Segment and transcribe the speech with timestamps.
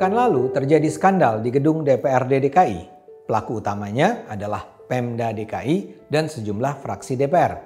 [0.00, 2.80] pekan lalu terjadi skandal di gedung DPRD DKI.
[3.28, 7.60] Pelaku utamanya adalah Pemda DKI dan sejumlah fraksi DPR.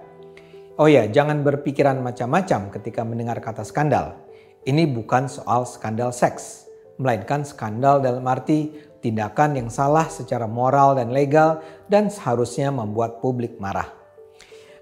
[0.82, 4.18] Oh ya, jangan berpikiran macam-macam ketika mendengar kata skandal.
[4.66, 6.66] Ini bukan soal skandal seks,
[6.98, 13.62] melainkan skandal dalam arti tindakan yang salah secara moral dan legal dan seharusnya membuat publik
[13.62, 13.94] marah.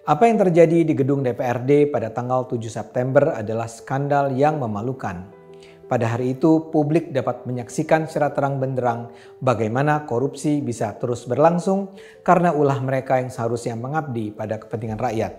[0.08, 5.41] Apa yang terjadi di gedung DPRD pada tanggal 7 September adalah skandal yang memalukan
[5.90, 9.10] pada hari itu, publik dapat menyaksikan secara terang benderang
[9.42, 15.32] bagaimana korupsi bisa terus berlangsung karena ulah mereka yang seharusnya mengabdi pada kepentingan rakyat.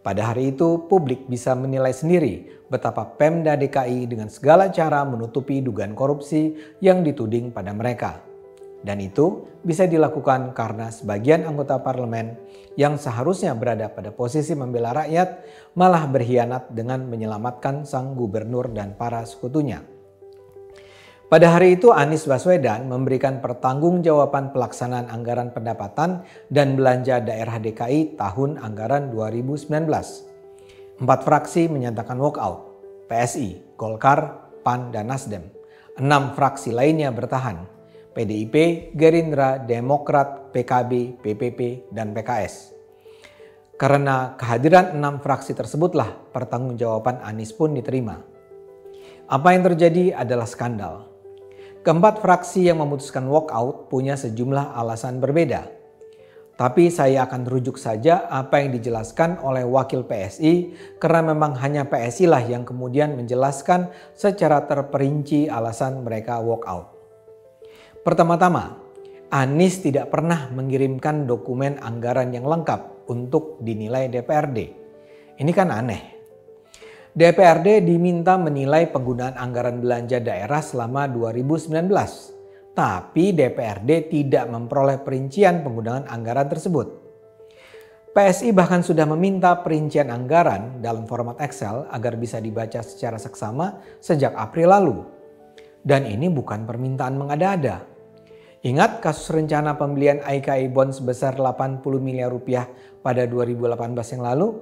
[0.00, 5.92] Pada hari itu, publik bisa menilai sendiri betapa Pemda DKI dengan segala cara menutupi dugaan
[5.92, 8.29] korupsi yang dituding pada mereka.
[8.80, 12.36] Dan itu bisa dilakukan karena sebagian anggota parlemen
[12.80, 15.44] yang seharusnya berada pada posisi membela rakyat
[15.76, 19.84] malah berkhianat dengan menyelamatkan sang gubernur dan para sekutunya.
[21.30, 28.58] Pada hari itu Anies Baswedan memberikan pertanggungjawaban pelaksanaan anggaran pendapatan dan belanja daerah DKI tahun
[28.58, 29.70] anggaran 2019.
[30.98, 35.46] Empat fraksi menyatakan walkout, PSI, Golkar, PAN, dan Nasdem.
[36.02, 37.62] Enam fraksi lainnya bertahan,
[38.10, 42.74] PDIP, Gerindra, Demokrat, PKB, PPP, dan PKS.
[43.80, 48.20] Karena kehadiran enam fraksi tersebutlah pertanggungjawaban Anies pun diterima.
[49.24, 51.08] Apa yang terjadi adalah skandal.
[51.80, 55.64] Keempat fraksi yang memutuskan walkout punya sejumlah alasan berbeda.
[56.60, 62.28] Tapi saya akan rujuk saja apa yang dijelaskan oleh wakil PSI karena memang hanya PSI
[62.28, 66.99] lah yang kemudian menjelaskan secara terperinci alasan mereka walkout.
[68.00, 68.80] Pertama-tama,
[69.28, 74.58] Anies tidak pernah mengirimkan dokumen anggaran yang lengkap untuk dinilai DPRD.
[75.36, 76.02] Ini kan aneh.
[77.12, 81.92] DPRD diminta menilai penggunaan anggaran belanja daerah selama 2019.
[82.72, 86.86] Tapi DPRD tidak memperoleh perincian penggunaan anggaran tersebut.
[88.16, 94.32] PSI bahkan sudah meminta perincian anggaran dalam format Excel agar bisa dibaca secara seksama sejak
[94.34, 94.98] April lalu.
[95.84, 97.89] Dan ini bukan permintaan mengada-ada.
[98.60, 102.68] Ingat kasus rencana pembelian IKI bond sebesar 80 miliar rupiah
[103.00, 103.72] pada 2018
[104.12, 104.60] yang lalu?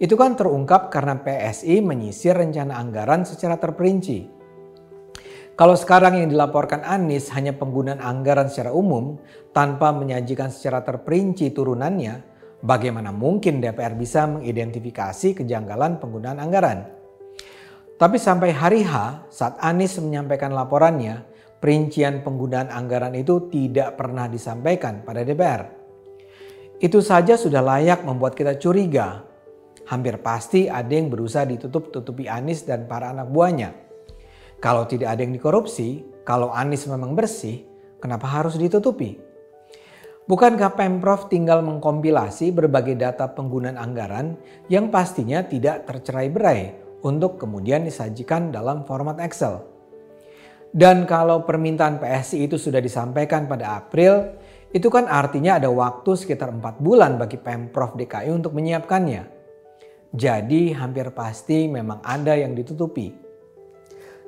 [0.00, 4.24] Itu kan terungkap karena PSI menyisir rencana anggaran secara terperinci.
[5.60, 9.20] Kalau sekarang yang dilaporkan Anies hanya penggunaan anggaran secara umum
[9.52, 12.24] tanpa menyajikan secara terperinci turunannya,
[12.64, 16.88] bagaimana mungkin DPR bisa mengidentifikasi kejanggalan penggunaan anggaran?
[17.98, 25.02] Tapi sampai hari H saat Anies menyampaikan laporannya, perincian penggunaan anggaran itu tidak pernah disampaikan
[25.02, 25.62] pada DPR.
[26.78, 29.26] Itu saja sudah layak membuat kita curiga.
[29.90, 33.74] Hampir pasti ada yang berusaha ditutup-tutupi Anies dan para anak buahnya.
[34.62, 37.66] Kalau tidak ada yang dikorupsi, kalau Anies memang bersih,
[37.98, 39.18] kenapa harus ditutupi?
[40.28, 44.36] Bukankah Pemprov tinggal mengkompilasi berbagai data penggunaan anggaran
[44.68, 46.60] yang pastinya tidak tercerai berai
[47.00, 49.77] untuk kemudian disajikan dalam format Excel.
[50.68, 54.36] Dan kalau permintaan PSI itu sudah disampaikan pada April,
[54.68, 59.24] itu kan artinya ada waktu sekitar 4 bulan bagi Pemprov DKI untuk menyiapkannya.
[60.12, 63.12] Jadi hampir pasti memang ada yang ditutupi.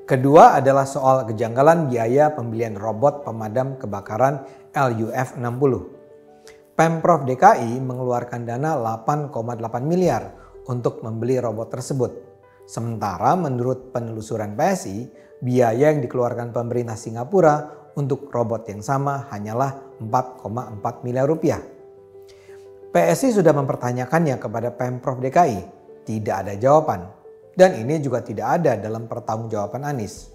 [0.09, 6.75] Kedua adalah soal kejanggalan biaya pembelian robot pemadam kebakaran LUF 60.
[6.75, 9.37] Pemprov DKI mengeluarkan dana 8,8
[9.84, 10.33] miliar
[10.65, 12.30] untuk membeli robot tersebut.
[12.71, 15.11] Sementara menurut penelusuran PSI,
[15.43, 17.67] biaya yang dikeluarkan pemerintah Singapura
[17.99, 21.59] untuk robot yang sama hanyalah 4,4 miliar rupiah.
[22.95, 25.67] PSI sudah mempertanyakannya kepada Pemprov DKI,
[26.07, 27.11] tidak ada jawaban.
[27.59, 30.31] Dan ini juga tidak ada dalam pertanggungjawaban Anies.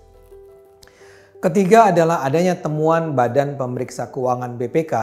[1.39, 4.93] Ketiga adalah adanya temuan Badan Pemeriksa Keuangan BPK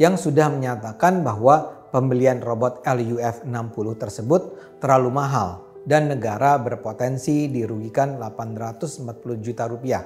[0.00, 3.52] yang sudah menyatakan bahwa pembelian robot LUF 60
[4.00, 10.04] tersebut terlalu mahal dan negara berpotensi dirugikan 840 juta rupiah.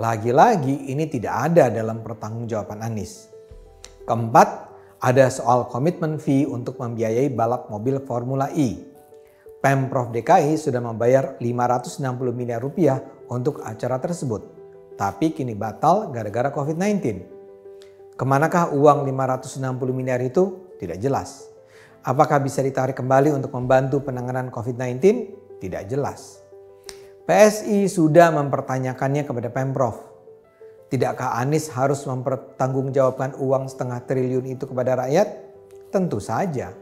[0.00, 3.28] Lagi-lagi ini tidak ada dalam pertanggungjawaban Anies.
[4.08, 4.72] Keempat,
[5.04, 8.88] ada soal komitmen fee untuk membiayai balap mobil Formula E.
[9.60, 12.02] Pemprov DKI sudah membayar 560
[12.32, 12.98] miliar rupiah
[13.30, 14.42] untuk acara tersebut,
[14.96, 16.98] tapi kini batal gara-gara COVID-19.
[18.16, 19.60] Ke manakah uang 560
[19.92, 20.72] miliar itu?
[20.80, 21.51] Tidak jelas.
[22.02, 24.98] Apakah bisa ditarik kembali untuk membantu penanganan COVID-19?
[25.62, 26.42] Tidak jelas.
[27.22, 30.10] PSI sudah mempertanyakannya kepada Pemprov.
[30.90, 35.28] Tidakkah Anies harus mempertanggungjawabkan uang setengah triliun itu kepada rakyat?
[35.94, 36.74] Tentu saja.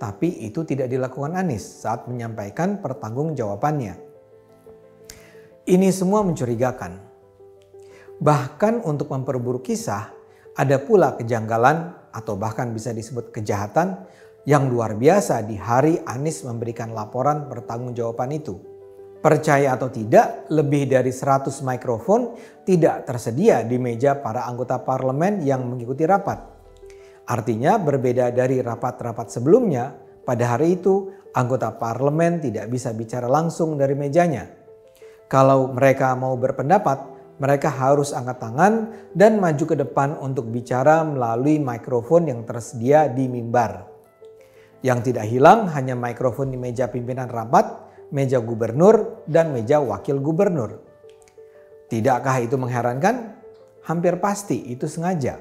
[0.00, 4.00] Tapi itu tidak dilakukan Anies saat menyampaikan pertanggungjawabannya.
[5.68, 6.96] Ini semua mencurigakan.
[8.16, 10.08] Bahkan untuk memperburuk kisah,
[10.56, 14.08] ada pula kejanggalan atau bahkan bisa disebut kejahatan
[14.48, 18.56] yang luar biasa di hari Anies memberikan laporan pertanggungjawaban itu.
[19.20, 22.32] Percaya atau tidak, lebih dari 100 mikrofon
[22.64, 26.40] tidak tersedia di meja para anggota parlemen yang mengikuti rapat.
[27.28, 29.92] Artinya berbeda dari rapat-rapat sebelumnya,
[30.24, 34.48] pada hari itu anggota parlemen tidak bisa bicara langsung dari mejanya.
[35.28, 37.04] Kalau mereka mau berpendapat,
[37.36, 38.72] mereka harus angkat tangan
[39.12, 43.97] dan maju ke depan untuk bicara melalui mikrofon yang tersedia di mimbar.
[44.80, 47.66] Yang tidak hilang hanya mikrofon di meja pimpinan rapat,
[48.14, 50.78] meja gubernur, dan meja wakil gubernur.
[51.88, 53.40] Tidakkah itu mengherankan?
[53.88, 55.40] Hampir pasti itu sengaja.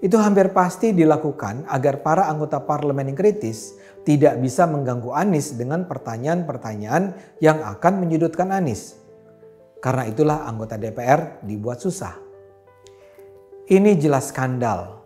[0.00, 5.84] Itu hampir pasti dilakukan agar para anggota parlemen yang kritis tidak bisa mengganggu Anies dengan
[5.84, 8.96] pertanyaan-pertanyaan yang akan menyudutkan Anies.
[9.80, 12.16] Karena itulah anggota DPR dibuat susah.
[13.68, 14.99] Ini jelas skandal.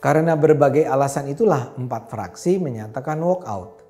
[0.00, 3.84] Karena berbagai alasan itulah empat fraksi menyatakan walkout.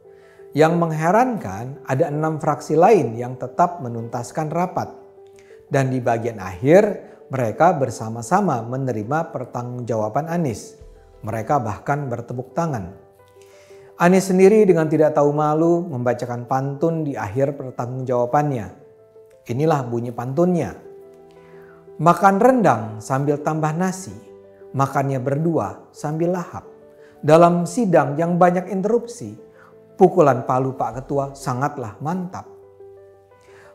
[0.51, 4.91] Yang mengherankan ada enam fraksi lain yang tetap menuntaskan rapat.
[5.71, 6.83] Dan di bagian akhir
[7.31, 10.75] mereka bersama-sama menerima pertanggungjawaban Anies.
[11.23, 12.91] Mereka bahkan bertepuk tangan.
[13.95, 18.67] Anies sendiri dengan tidak tahu malu membacakan pantun di akhir pertanggungjawabannya.
[19.47, 20.75] Inilah bunyi pantunnya.
[22.01, 24.30] Makan rendang sambil tambah nasi,
[24.77, 26.67] makannya berdua sambil lahap.
[27.21, 29.37] Dalam sidang yang banyak interupsi,
[30.01, 32.49] pukulan palu Pak Ketua sangatlah mantap.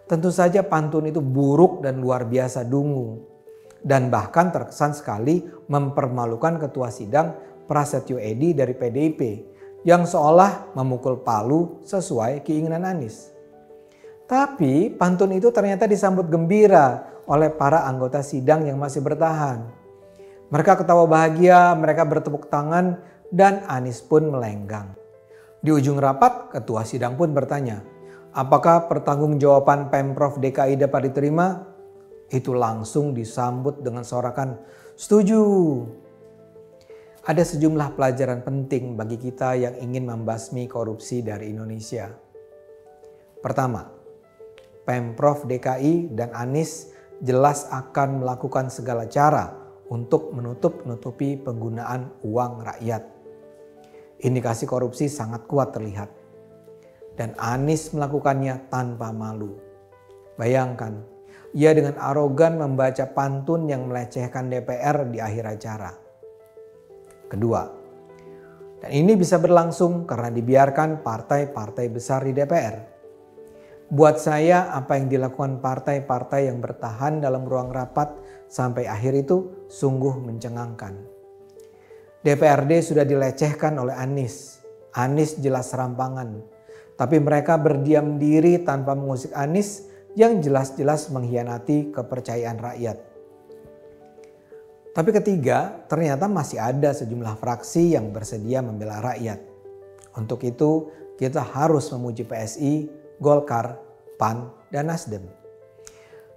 [0.05, 3.21] Tentu saja pantun itu buruk dan luar biasa dungu.
[3.85, 7.37] Dan bahkan terkesan sekali mempermalukan ketua sidang
[7.69, 9.21] Prasetyo Edi dari PDIP
[9.85, 13.29] yang seolah memukul palu sesuai keinginan Anies.
[14.25, 19.84] Tapi pantun itu ternyata disambut gembira oleh para anggota sidang yang masih bertahan.
[20.53, 23.01] Mereka ketawa bahagia, mereka bertepuk tangan,
[23.33, 24.93] dan Anies pun melenggang.
[25.65, 27.81] Di ujung rapat, ketua sidang pun bertanya,
[28.29, 31.65] apakah pertanggungjawaban Pemprov DKI dapat diterima?
[32.29, 34.61] Itu langsung disambut dengan sorakan,
[34.93, 35.41] setuju.
[37.25, 42.13] Ada sejumlah pelajaran penting bagi kita yang ingin membasmi korupsi dari Indonesia.
[43.41, 43.89] Pertama,
[44.85, 46.93] Pemprov DKI dan Anies
[47.25, 53.03] jelas akan melakukan segala cara untuk menutup-nutupi penggunaan uang rakyat.
[54.25, 56.09] Indikasi korupsi sangat kuat terlihat.
[57.15, 59.55] Dan Anies melakukannya tanpa malu.
[60.35, 60.99] Bayangkan,
[61.55, 65.91] ia dengan arogan membaca pantun yang melecehkan DPR di akhir acara.
[67.31, 67.85] Kedua,
[68.85, 72.94] dan ini bisa berlangsung karena dibiarkan partai-partai besar di DPR.
[73.85, 78.17] Buat saya apa yang dilakukan partai-partai yang bertahan dalam ruang rapat
[78.49, 80.97] sampai akhir itu sungguh mencengangkan.
[82.25, 84.65] DPRD sudah dilecehkan oleh Anies.
[84.97, 86.41] Anies jelas serampangan.
[86.97, 89.85] Tapi mereka berdiam diri tanpa mengusik Anies
[90.17, 92.97] yang jelas-jelas mengkhianati kepercayaan rakyat.
[94.95, 99.43] Tapi ketiga, ternyata masih ada sejumlah fraksi yang bersedia membela rakyat.
[100.17, 100.89] Untuk itu,
[101.19, 103.79] kita harus memuji PSI, Golkar,
[104.19, 105.23] PAN, dan Nasdem.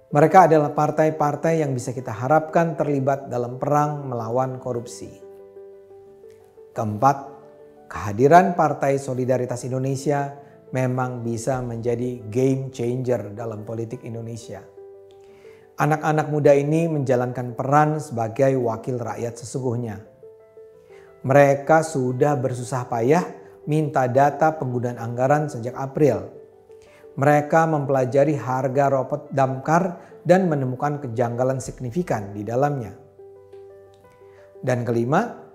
[0.09, 5.09] Mereka adalah partai-partai yang bisa kita harapkan terlibat dalam perang melawan korupsi.
[6.73, 7.17] Keempat,
[7.85, 10.33] kehadiran Partai Solidaritas Indonesia
[10.73, 14.65] memang bisa menjadi game changer dalam politik Indonesia.
[15.77, 20.01] Anak-anak muda ini menjalankan peran sebagai wakil rakyat sesungguhnya.
[21.21, 23.23] Mereka sudah bersusah payah
[23.69, 26.38] minta data penggunaan anggaran sejak April.
[27.19, 32.95] Mereka mempelajari harga robot damkar dan menemukan kejanggalan signifikan di dalamnya.
[34.63, 35.49] Dan kelima,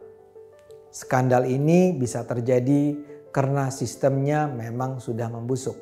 [0.94, 2.94] Skandal ini bisa terjadi
[3.35, 5.75] karena sistemnya memang sudah membusuk.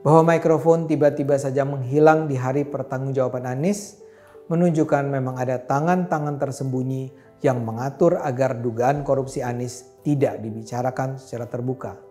[0.00, 4.00] Bahwa mikrofon tiba-tiba saja menghilang di hari pertanggungjawaban Anies
[4.48, 7.12] menunjukkan memang ada tangan-tangan tersembunyi
[7.44, 12.07] yang mengatur agar dugaan korupsi Anies tidak dibicarakan secara terbuka.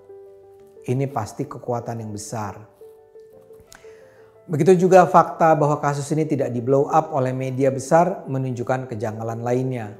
[0.87, 2.77] Ini pasti kekuatan yang besar.
[4.47, 9.43] Begitu juga fakta bahwa kasus ini tidak di blow up oleh media besar menunjukkan kejanggalan
[9.43, 9.91] lainnya.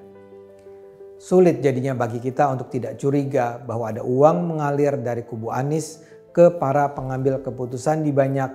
[1.20, 6.00] Sulit jadinya bagi kita untuk tidak curiga bahwa ada uang mengalir dari kubu Anies
[6.32, 8.48] ke para pengambil keputusan di banyak,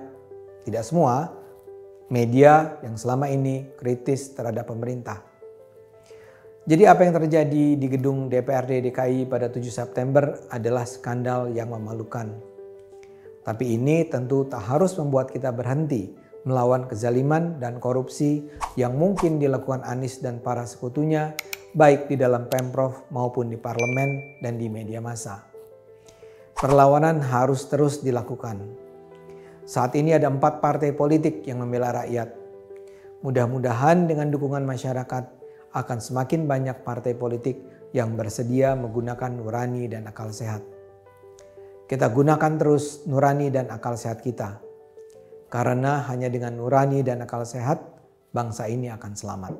[0.65, 1.29] tidak semua,
[2.09, 5.32] media yang selama ini kritis terhadap pemerintah.
[6.63, 12.31] Jadi apa yang terjadi di gedung DPRD DKI pada 7 September adalah skandal yang memalukan.
[13.43, 16.15] Tapi ini tentu tak harus membuat kita berhenti
[16.47, 18.47] melawan kezaliman dan korupsi
[18.79, 21.35] yang mungkin dilakukan Anies dan para sekutunya
[21.75, 25.43] baik di dalam Pemprov maupun di parlemen dan di media massa.
[26.55, 28.63] Perlawanan harus terus dilakukan.
[29.67, 32.31] Saat ini ada empat partai politik yang membela rakyat.
[33.19, 35.42] Mudah-mudahan dengan dukungan masyarakat
[35.73, 37.57] akan semakin banyak partai politik
[37.93, 40.61] yang bersedia menggunakan nurani dan akal sehat.
[41.89, 44.61] Kita gunakan terus nurani dan akal sehat kita
[45.53, 47.77] karena hanya dengan nurani dan akal sehat,
[48.33, 49.53] bangsa ini akan selamat.